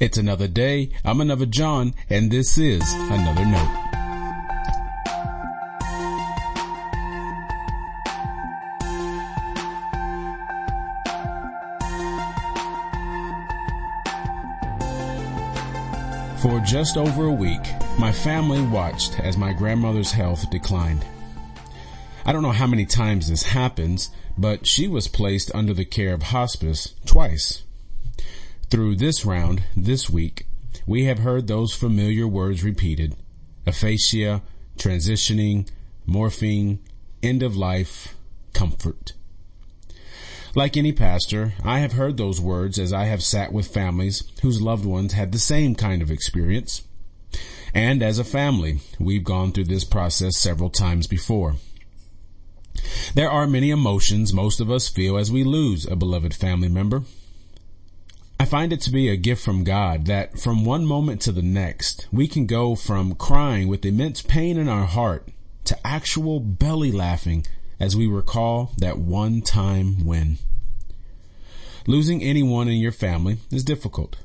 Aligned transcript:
It's 0.00 0.16
another 0.16 0.48
day. 0.48 0.92
I'm 1.04 1.20
another 1.20 1.44
John, 1.44 1.92
and 2.08 2.30
this 2.30 2.56
is 2.56 2.80
another 2.94 3.44
note. 3.44 3.86
For 16.40 16.58
just 16.60 16.96
over 16.96 17.26
a 17.26 17.30
week, 17.30 17.60
my 17.98 18.10
family 18.10 18.62
watched 18.62 19.20
as 19.20 19.36
my 19.36 19.52
grandmother's 19.52 20.12
health 20.12 20.48
declined. 20.48 21.04
I 22.24 22.32
don't 22.32 22.42
know 22.42 22.52
how 22.52 22.66
many 22.66 22.86
times 22.86 23.28
this 23.28 23.42
happens, 23.42 24.08
but 24.38 24.66
she 24.66 24.88
was 24.88 25.08
placed 25.08 25.54
under 25.54 25.74
the 25.74 25.84
care 25.84 26.14
of 26.14 26.22
hospice 26.22 26.94
twice. 27.04 27.64
Through 28.70 28.96
this 28.96 29.24
round, 29.24 29.64
this 29.76 30.08
week, 30.08 30.46
we 30.86 31.06
have 31.06 31.18
heard 31.18 31.48
those 31.48 31.74
familiar 31.74 32.28
words 32.28 32.62
repeated. 32.62 33.16
Aphasia, 33.66 34.42
transitioning, 34.78 35.68
morphine, 36.06 36.78
end 37.20 37.42
of 37.42 37.56
life, 37.56 38.14
comfort. 38.52 39.14
Like 40.54 40.76
any 40.76 40.92
pastor, 40.92 41.54
I 41.64 41.80
have 41.80 41.94
heard 41.94 42.16
those 42.16 42.40
words 42.40 42.78
as 42.78 42.92
I 42.92 43.06
have 43.06 43.24
sat 43.24 43.52
with 43.52 43.66
families 43.74 44.22
whose 44.42 44.62
loved 44.62 44.84
ones 44.84 45.14
had 45.14 45.32
the 45.32 45.40
same 45.40 45.74
kind 45.74 46.00
of 46.00 46.12
experience. 46.12 46.82
And 47.74 48.04
as 48.04 48.20
a 48.20 48.24
family, 48.24 48.78
we've 49.00 49.24
gone 49.24 49.50
through 49.50 49.64
this 49.64 49.84
process 49.84 50.38
several 50.38 50.70
times 50.70 51.08
before. 51.08 51.56
There 53.14 53.30
are 53.30 53.48
many 53.48 53.70
emotions 53.70 54.32
most 54.32 54.60
of 54.60 54.70
us 54.70 54.86
feel 54.86 55.16
as 55.16 55.32
we 55.32 55.42
lose 55.42 55.86
a 55.86 55.96
beloved 55.96 56.34
family 56.34 56.68
member. 56.68 57.02
I 58.40 58.46
find 58.46 58.72
it 58.72 58.80
to 58.82 58.90
be 58.90 59.10
a 59.10 59.18
gift 59.18 59.44
from 59.44 59.64
God 59.64 60.06
that 60.06 60.40
from 60.40 60.64
one 60.64 60.86
moment 60.86 61.20
to 61.20 61.30
the 61.30 61.42
next, 61.42 62.08
we 62.10 62.26
can 62.26 62.46
go 62.46 62.74
from 62.74 63.14
crying 63.14 63.68
with 63.68 63.84
immense 63.84 64.22
pain 64.22 64.56
in 64.56 64.66
our 64.66 64.86
heart 64.86 65.28
to 65.64 65.86
actual 65.86 66.40
belly 66.40 66.90
laughing 66.90 67.44
as 67.78 67.98
we 67.98 68.06
recall 68.06 68.72
that 68.78 68.96
one 68.96 69.42
time 69.42 70.06
when. 70.06 70.38
Losing 71.86 72.22
anyone 72.22 72.66
in 72.66 72.78
your 72.78 72.92
family 72.92 73.36
is 73.52 73.62
difficult. 73.62 74.16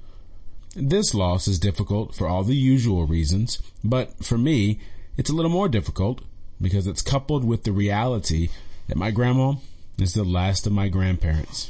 This 0.77 1.13
loss 1.13 1.45
is 1.49 1.59
difficult 1.59 2.15
for 2.15 2.25
all 2.25 2.45
the 2.45 2.55
usual 2.55 3.05
reasons, 3.05 3.61
but 3.83 4.23
for 4.23 4.37
me, 4.37 4.79
it's 5.17 5.29
a 5.29 5.35
little 5.35 5.51
more 5.51 5.67
difficult 5.67 6.21
because 6.61 6.87
it's 6.87 7.01
coupled 7.01 7.43
with 7.43 7.65
the 7.65 7.73
reality 7.73 8.47
that 8.87 8.95
my 8.95 9.11
grandma 9.11 9.55
is 9.99 10.13
the 10.13 10.23
last 10.23 10.65
of 10.65 10.71
my 10.71 10.87
grandparents. 10.87 11.69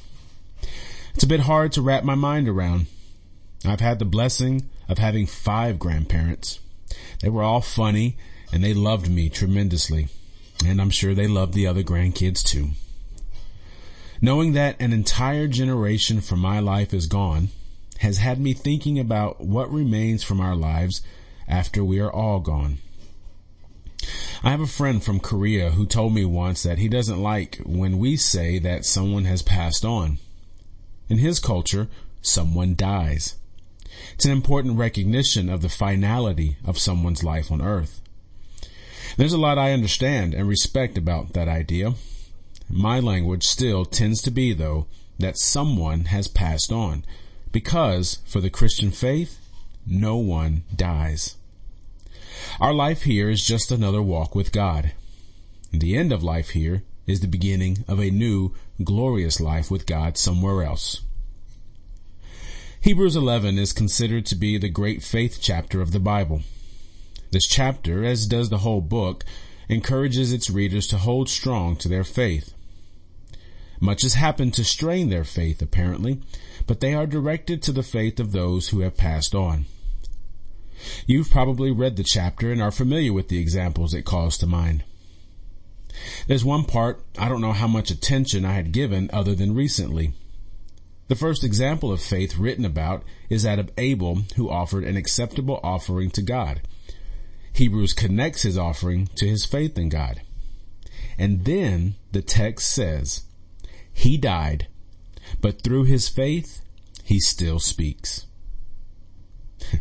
It's 1.16 1.24
a 1.24 1.28
bit 1.28 1.40
hard 1.40 1.72
to 1.72 1.82
wrap 1.82 2.04
my 2.04 2.16
mind 2.16 2.50
around. 2.50 2.88
I've 3.66 3.80
had 3.80 4.00
the 4.00 4.06
blessing 4.06 4.70
of 4.90 4.98
having 4.98 5.26
five 5.26 5.80
grandparents. 5.80 6.60
They 7.22 7.30
were 7.30 7.42
all 7.42 7.62
funny 7.62 8.18
and 8.52 8.62
they 8.62 8.74
loved 8.74 9.10
me 9.10 9.30
tremendously. 9.30 10.10
And 10.66 10.82
I'm 10.82 10.90
sure 10.90 11.14
they 11.14 11.28
love 11.28 11.54
the 11.54 11.68
other 11.68 11.84
grandkids 11.84 12.44
too. 12.44 12.72
Knowing 14.20 14.52
that 14.54 14.76
an 14.82 14.92
entire 14.92 15.48
generation 15.48 16.20
from 16.20 16.40
my 16.40 16.60
life 16.60 16.94
is 16.94 17.08
gone 17.08 17.48
has 18.00 18.18
had 18.18 18.38
me 18.38 18.52
thinking 18.52 19.00
about 19.00 19.40
what 19.40 19.72
remains 19.72 20.22
from 20.22 20.42
our 20.42 20.56
lives 20.56 21.02
after 21.48 21.82
we 21.82 21.98
are 22.02 22.12
all 22.12 22.42
gone. 22.42 22.80
I 24.44 24.52
have 24.52 24.60
a 24.60 24.68
friend 24.68 25.02
from 25.02 25.22
Korea 25.22 25.72
who 25.72 25.86
told 25.86 26.14
me 26.14 26.26
once 26.26 26.64
that 26.64 26.78
he 26.78 26.90
doesn't 26.90 27.24
like 27.24 27.62
when 27.66 28.00
we 28.00 28.18
say 28.18 28.60
that 28.60 28.84
someone 28.84 29.24
has 29.24 29.42
passed 29.42 29.86
on. 29.86 30.18
In 31.10 31.20
his 31.20 31.40
culture, 31.40 31.88
someone 32.22 32.76
dies. 32.76 33.36
It's 34.14 34.26
an 34.26 34.32
important 34.32 34.78
recognition 34.78 35.50
of 35.50 35.62
the 35.62 35.70
finality 35.70 36.58
of 36.66 36.80
someone's 36.80 37.24
life 37.24 37.52
on 37.52 37.62
earth. 37.62 38.02
There's 39.18 39.34
a 39.34 39.38
lot 39.38 39.58
I 39.58 39.72
understand 39.72 40.34
and 40.34 40.48
respect 40.48 40.98
about 40.98 41.34
that 41.34 41.48
idea. 41.48 41.94
My 42.70 43.00
language 43.00 43.46
still 43.46 43.86
tends 43.86 44.22
to 44.24 44.32
be 44.32 44.54
though 44.54 44.88
that 45.20 45.38
someone 45.38 46.06
has 46.06 46.28
passed 46.28 46.72
on 46.72 47.06
because 47.52 48.20
for 48.26 48.42
the 48.42 48.50
Christian 48.50 48.92
faith, 48.92 49.40
no 49.86 50.18
one 50.18 50.64
dies. 50.76 51.36
Our 52.60 52.74
life 52.74 53.04
here 53.04 53.30
is 53.30 53.46
just 53.46 53.72
another 53.72 54.02
walk 54.02 54.36
with 54.36 54.52
God. 54.52 54.92
The 55.72 55.96
end 55.96 56.12
of 56.12 56.24
life 56.24 56.50
here 56.50 56.84
is 57.08 57.20
the 57.20 57.28
beginning 57.28 57.84
of 57.88 58.00
a 58.00 58.10
new 58.10 58.54
glorious 58.84 59.40
life 59.40 59.70
with 59.70 59.86
God 59.86 60.18
somewhere 60.18 60.64
else. 60.64 61.02
Hebrews 62.82 63.16
11 63.16 63.58
is 63.58 63.74
considered 63.74 64.26
to 64.28 64.36
be 64.36 64.58
the 64.58 64.70
great 64.70 65.02
faith 65.02 65.40
chapter 65.42 65.82
of 65.82 65.92
the 65.92 66.00
Bible. 66.00 66.44
This 67.32 67.48
chapter, 67.48 68.06
as 68.06 68.28
does 68.28 68.50
the 68.50 68.60
whole 68.60 68.82
book, 68.82 69.26
encourages 69.68 70.32
its 70.32 70.50
readers 70.50 70.88
to 70.88 70.98
hold 70.98 71.28
strong 71.30 71.76
to 71.78 71.90
their 71.90 72.04
faith. 72.04 72.54
Much 73.80 74.04
has 74.04 74.14
happened 74.14 74.54
to 74.54 74.64
strain 74.64 75.10
their 75.10 75.24
faith, 75.24 75.62
apparently, 75.62 76.22
but 76.68 76.80
they 76.80 76.94
are 76.94 77.08
directed 77.08 77.62
to 77.62 77.72
the 77.72 77.84
faith 77.84 78.20
of 78.20 78.32
those 78.32 78.70
who 78.70 78.82
have 78.82 78.98
passed 78.98 79.36
on. 79.36 79.66
You've 81.08 81.32
probably 81.32 81.72
read 81.72 81.96
the 81.96 82.04
chapter 82.04 82.52
and 82.52 82.62
are 82.62 82.72
familiar 82.72 83.14
with 83.14 83.30
the 83.30 83.40
examples 83.40 83.94
it 83.94 84.04
calls 84.04 84.38
to 84.38 84.48
mind. 84.48 84.84
There's 86.28 86.46
one 86.46 86.66
part 86.66 87.04
I 87.18 87.30
don't 87.30 87.42
know 87.42 87.54
how 87.54 87.68
much 87.68 87.92
attention 87.92 88.46
I 88.46 88.54
had 88.54 88.72
given 88.72 89.10
other 89.14 89.36
than 89.36 89.56
recently. 89.56 90.14
The 91.08 91.16
first 91.16 91.44
example 91.44 91.92
of 91.92 92.02
faith 92.02 92.38
written 92.38 92.66
about 92.66 93.04
is 93.30 93.44
that 93.44 93.60
of 93.60 93.72
Abel 93.78 94.24
who 94.36 94.50
offered 94.50 94.84
an 94.84 94.98
acceptable 94.98 95.60
offering 95.64 96.10
to 96.12 96.22
God. 96.22 96.62
Hebrews 97.54 97.94
connects 97.94 98.42
his 98.42 98.58
offering 98.58 99.08
to 99.16 99.28
his 99.28 99.46
faith 99.46 99.78
in 99.78 99.90
God. 99.90 100.22
And 101.18 101.46
then 101.46 101.96
the 102.12 102.22
text 102.22 102.70
says, 102.74 103.24
he 103.94 104.18
died, 104.18 104.68
but 105.40 105.62
through 105.62 105.86
his 105.86 106.10
faith, 106.10 106.62
he 107.04 107.20
still 107.20 107.60
speaks. 107.60 108.26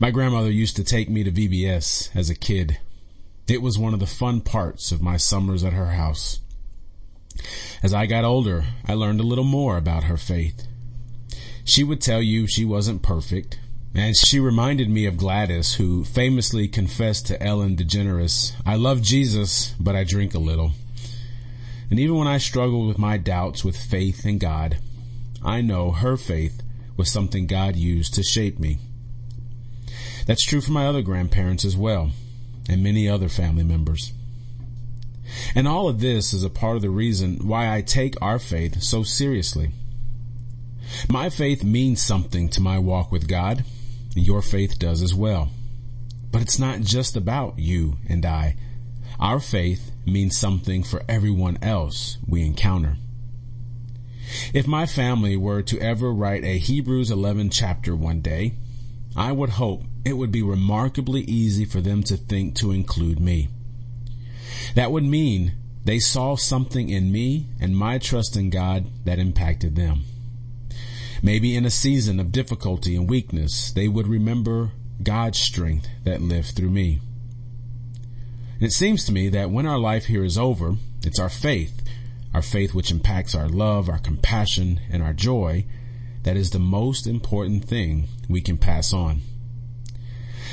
my 0.00 0.10
grandmother 0.10 0.50
used 0.50 0.74
to 0.76 0.84
take 0.84 1.08
me 1.08 1.22
to 1.22 1.30
VBS 1.30 2.14
as 2.16 2.28
a 2.28 2.34
kid. 2.34 2.78
It 3.48 3.62
was 3.62 3.78
one 3.78 3.94
of 3.94 4.00
the 4.00 4.06
fun 4.06 4.40
parts 4.40 4.90
of 4.90 5.00
my 5.00 5.16
summers 5.16 5.62
at 5.62 5.72
her 5.72 5.92
house. 5.92 6.40
As 7.82 7.94
I 7.94 8.06
got 8.06 8.24
older, 8.24 8.64
I 8.86 8.94
learned 8.94 9.20
a 9.20 9.26
little 9.26 9.44
more 9.44 9.76
about 9.76 10.04
her 10.04 10.16
faith. 10.16 10.66
She 11.64 11.84
would 11.84 12.00
tell 12.00 12.20
you 12.20 12.46
she 12.46 12.64
wasn't 12.64 13.02
perfect, 13.02 13.60
and 13.94 14.16
she 14.16 14.40
reminded 14.40 14.90
me 14.90 15.06
of 15.06 15.16
Gladys, 15.16 15.74
who 15.74 16.04
famously 16.04 16.66
confessed 16.66 17.26
to 17.26 17.40
Ellen 17.42 17.76
DeGeneres, 17.76 18.52
I 18.64 18.74
love 18.74 19.00
Jesus, 19.00 19.74
but 19.78 19.94
I 19.94 20.02
drink 20.02 20.34
a 20.34 20.40
little. 20.40 20.72
And 21.88 22.00
even 22.00 22.16
when 22.16 22.26
I 22.26 22.38
struggled 22.38 22.88
with 22.88 22.98
my 22.98 23.16
doubts 23.16 23.64
with 23.64 23.76
faith 23.76 24.26
in 24.26 24.38
God, 24.38 24.78
I 25.44 25.60
know 25.60 25.92
her 25.92 26.16
faith 26.16 26.62
was 26.96 27.12
something 27.12 27.46
God 27.46 27.76
used 27.76 28.14
to 28.14 28.24
shape 28.24 28.58
me. 28.58 28.78
That's 30.26 30.44
true 30.44 30.60
for 30.60 30.72
my 30.72 30.86
other 30.86 31.02
grandparents 31.02 31.64
as 31.64 31.76
well, 31.76 32.10
and 32.68 32.82
many 32.82 33.08
other 33.08 33.28
family 33.28 33.64
members. 33.64 34.12
And 35.54 35.66
all 35.66 35.88
of 35.88 36.00
this 36.00 36.32
is 36.32 36.44
a 36.44 36.50
part 36.50 36.76
of 36.76 36.82
the 36.82 36.90
reason 36.90 37.46
why 37.48 37.74
I 37.74 37.82
take 37.82 38.14
our 38.22 38.38
faith 38.38 38.82
so 38.82 39.02
seriously. 39.02 39.70
My 41.08 41.30
faith 41.30 41.64
means 41.64 42.00
something 42.00 42.48
to 42.50 42.60
my 42.60 42.78
walk 42.78 43.10
with 43.10 43.28
God, 43.28 43.64
your 44.14 44.40
faith 44.40 44.78
does 44.78 45.02
as 45.02 45.14
well. 45.14 45.50
But 46.30 46.42
it's 46.42 46.58
not 46.58 46.80
just 46.80 47.16
about 47.16 47.58
you 47.58 47.96
and 48.08 48.24
I. 48.24 48.56
Our 49.18 49.40
faith 49.40 49.90
means 50.04 50.36
something 50.36 50.82
for 50.82 51.02
everyone 51.08 51.58
else 51.62 52.18
we 52.26 52.44
encounter. 52.44 52.96
If 54.52 54.66
my 54.66 54.86
family 54.86 55.36
were 55.36 55.62
to 55.62 55.80
ever 55.80 56.12
write 56.12 56.44
a 56.44 56.58
Hebrews 56.58 57.10
11 57.10 57.50
chapter 57.50 57.94
one 57.94 58.20
day, 58.20 58.54
I 59.16 59.32
would 59.32 59.50
hope 59.50 59.84
it 60.04 60.12
would 60.12 60.30
be 60.30 60.42
remarkably 60.42 61.22
easy 61.22 61.64
for 61.64 61.80
them 61.80 62.02
to 62.04 62.16
think 62.16 62.54
to 62.56 62.70
include 62.70 63.18
me. 63.18 63.48
That 64.74 64.92
would 64.92 65.04
mean 65.04 65.54
they 65.84 65.98
saw 65.98 66.36
something 66.36 66.90
in 66.90 67.10
me 67.10 67.46
and 67.58 67.76
my 67.76 67.98
trust 67.98 68.36
in 68.36 68.50
God 68.50 68.86
that 69.04 69.18
impacted 69.18 69.74
them. 69.74 70.04
Maybe 71.22 71.56
in 71.56 71.64
a 71.64 71.70
season 71.70 72.20
of 72.20 72.30
difficulty 72.30 72.94
and 72.94 73.08
weakness, 73.08 73.70
they 73.70 73.88
would 73.88 74.06
remember 74.06 74.72
God's 75.02 75.38
strength 75.38 75.88
that 76.04 76.20
lived 76.20 76.48
through 76.48 76.70
me. 76.70 77.00
It 78.60 78.72
seems 78.72 79.04
to 79.04 79.12
me 79.12 79.28
that 79.30 79.50
when 79.50 79.66
our 79.66 79.78
life 79.78 80.06
here 80.06 80.24
is 80.24 80.36
over, 80.36 80.76
it's 81.02 81.18
our 81.18 81.30
faith, 81.30 81.82
our 82.34 82.42
faith 82.42 82.74
which 82.74 82.90
impacts 82.90 83.34
our 83.34 83.48
love, 83.48 83.88
our 83.88 83.98
compassion, 83.98 84.80
and 84.90 85.02
our 85.02 85.12
joy, 85.12 85.64
that 86.26 86.36
is 86.36 86.50
the 86.50 86.58
most 86.58 87.06
important 87.06 87.64
thing 87.64 88.08
we 88.28 88.40
can 88.40 88.58
pass 88.58 88.92
on. 88.92 89.20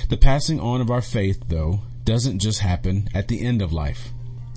The 0.07 0.17
passing 0.17 0.59
on 0.59 0.81
of 0.81 0.91
our 0.91 1.01
faith, 1.01 1.45
though, 1.47 1.81
doesn't 2.05 2.37
just 2.37 2.59
happen 2.59 3.09
at 3.15 3.27
the 3.27 3.43
end 3.43 3.59
of 3.59 3.73
life. 3.73 4.09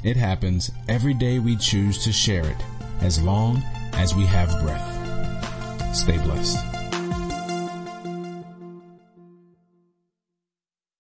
It 0.05 0.19
happens 0.19 0.71
every 0.91 1.15
day 1.15 1.39
we 1.39 1.57
choose 1.57 2.05
to 2.05 2.13
share 2.13 2.47
it, 2.47 2.63
as 3.01 3.23
long 3.23 3.63
as 3.95 4.15
we 4.15 4.27
have 4.27 4.61
breath. 4.63 5.97
Stay 5.97 6.19
blessed. 6.19 6.76